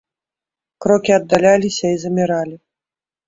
Крокі 0.85 1.11
аддаляліся 1.17 1.85
і 1.97 1.99
заміралі. 2.05 2.55